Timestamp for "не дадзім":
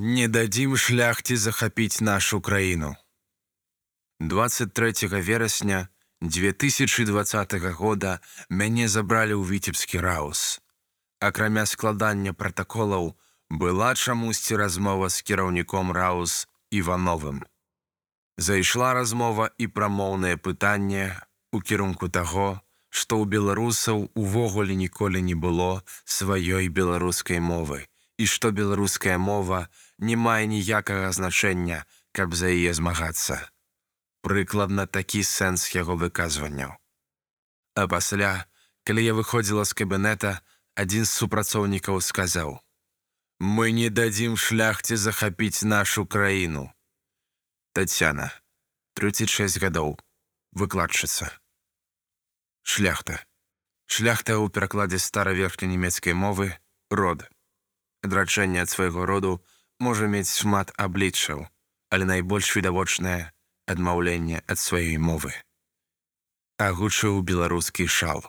0.00-0.76, 43.70-44.34